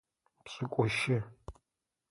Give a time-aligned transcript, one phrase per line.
[0.45, 1.17] Пшӏыкӏущы.